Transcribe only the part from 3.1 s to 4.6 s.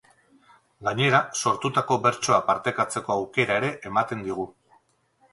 aukera ere ematen digu.